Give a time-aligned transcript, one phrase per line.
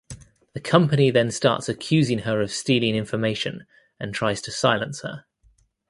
[0.55, 3.67] The company then starts accusing her of stealing information
[3.99, 5.25] and tries to silence her.